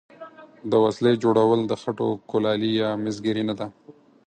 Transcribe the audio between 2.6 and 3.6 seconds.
یا مسګري نه